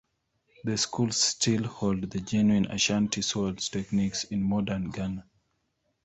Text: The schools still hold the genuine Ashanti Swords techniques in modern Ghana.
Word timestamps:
The 0.63 0.79
schools 0.79 1.21
still 1.21 1.63
hold 1.65 2.09
the 2.09 2.21
genuine 2.21 2.65
Ashanti 2.71 3.21
Swords 3.21 3.69
techniques 3.69 4.23
in 4.23 4.41
modern 4.41 4.89
Ghana. 4.89 5.27